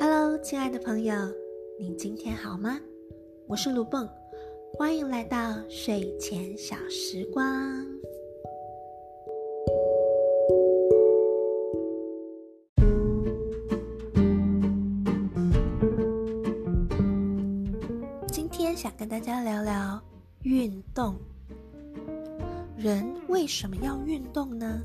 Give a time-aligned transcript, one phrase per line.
[0.00, 1.12] Hello，亲爱的朋友，
[1.76, 2.78] 你今天好吗？
[3.48, 4.08] 我是卢蹦，
[4.74, 7.84] 欢迎来到睡前小时光。
[18.28, 20.00] 今天想跟大家聊聊
[20.44, 21.16] 运动。
[22.76, 24.80] 人为什么要运动呢？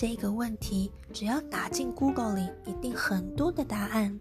[0.00, 4.16] 这个问题，只要打进 Google 里，一定很多的答案。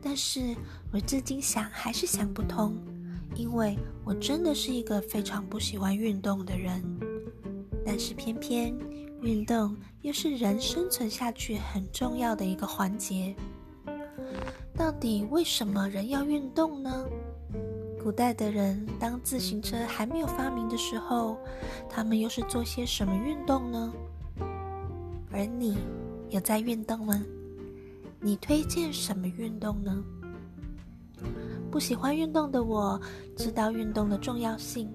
[0.00, 0.56] 但是
[0.90, 2.74] 我至今想还是想不通，
[3.34, 6.82] 因为我真的是一个非常不喜欢运动的人。
[7.84, 8.74] 但是偏偏
[9.20, 13.36] 运动又是人生存下去很重要的一个环节。
[14.74, 17.04] 到底为什么人要运动呢？
[18.02, 21.36] 古代的人当自行车还没有发明的时候，
[21.90, 23.92] 他们又是做些什么运动呢？
[25.30, 25.76] 而你
[26.30, 27.22] 有在运动吗？
[28.20, 30.04] 你推荐什么运动呢？
[31.70, 33.00] 不喜欢运动的我
[33.36, 34.90] 知道运动的重要性，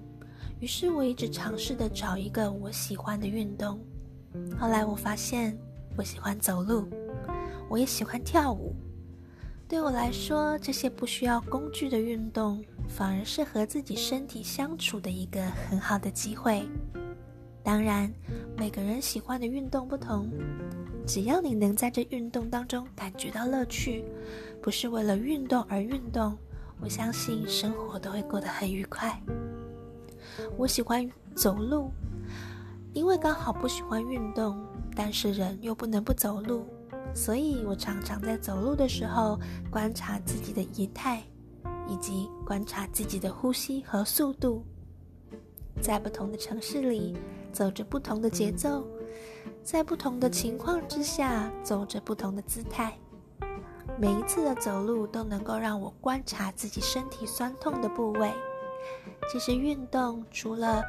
[0.60, 3.78] 于是我一直尝试的找一个我喜欢的运动。
[4.58, 5.56] 后来我发现
[5.96, 6.88] 我喜欢走路，
[7.68, 8.74] 我也喜欢跳舞。
[9.68, 16.68] 对我来说，这些不需要工具的运动，反而是和自己身体相处的一个很好的机会。
[17.64, 18.12] 当然，
[18.58, 20.30] 每个人喜欢的运动不同，
[21.06, 24.04] 只要你能在这运动当中感觉到乐趣，
[24.60, 26.36] 不是为了运动而运动，
[26.78, 29.18] 我相信生活都会过得很愉快。
[30.58, 31.90] 我喜欢走路，
[32.92, 34.62] 因为刚好不喜欢运动，
[34.94, 36.66] 但是人又不能不走路，
[37.14, 41.22] 所以我常常在走路的时候观察自己的仪态，
[41.88, 44.62] 以及观察自己的呼吸和速度，
[45.80, 47.16] 在不同的城市里。
[47.54, 48.84] 走着不同的节奏，
[49.62, 52.98] 在不同的情况之下，走着不同的姿态。
[53.96, 58.32] 每一次的走路都能够让我观察自己身体酸痛的部位。
[59.30, 60.82] 其实运动除了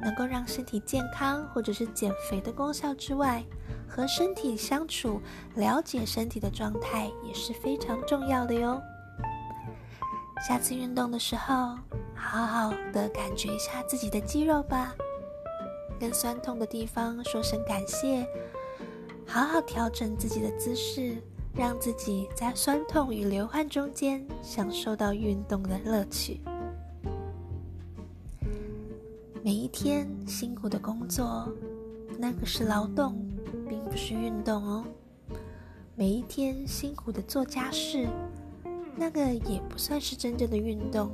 [0.00, 3.44] 能够让身体健康或者是减肥的功效之外，
[3.88, 5.20] 和身体相处、
[5.56, 8.80] 了解身体的状态也是非常重要的哟。
[10.46, 11.76] 下次运动的时候，
[12.14, 14.94] 好好的感觉一下自己的肌肉吧。
[16.02, 18.26] 跟酸痛的地方说声感谢，
[19.24, 21.14] 好好调整自己的姿势，
[21.54, 26.40] 让自己在酸痛与流汗中间享受到运动的乐趣。
[29.44, 31.48] 每一天辛苦的工作，
[32.18, 33.24] 那个是劳动，
[33.68, 34.84] 并不是运动哦。
[35.94, 38.08] 每一天辛苦的做家事，
[38.96, 41.12] 那个也不算是真正的运动。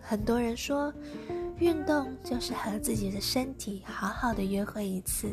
[0.00, 0.94] 很多人说。
[1.58, 5.28] 运动就是和自己的身体好好的约会一次，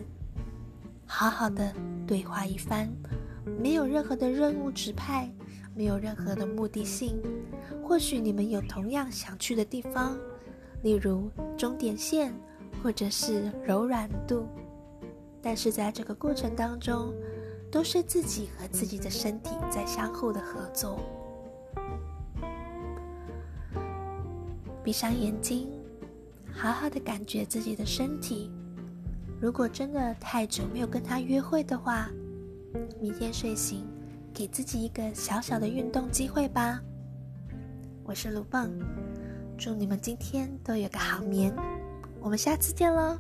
[1.06, 1.74] 好好的
[2.08, 2.90] 对话一番，
[3.60, 5.30] 没有任何的任务指派，
[5.76, 7.22] 没有任何的目的性。
[7.84, 10.18] 或许你们有同样想去的地方，
[10.82, 12.34] 例如终点线，
[12.82, 14.48] 或者是柔软度，
[15.42, 17.14] 但是在这个过程当中，
[17.70, 20.98] 都是自己和自己的身体在相互的合作。
[24.86, 25.68] 闭上眼睛。
[26.56, 28.52] 好好的感觉自己的身体。
[29.42, 32.10] 如果真的太久没有跟他约会的话，
[33.02, 33.86] 明天睡醒
[34.34, 36.80] 给自己一个小小的运动机会吧。
[38.04, 38.72] 我是卢蹦，
[39.58, 41.54] 祝你们今天都有个好眠。
[42.22, 43.18] 我们下次见喽。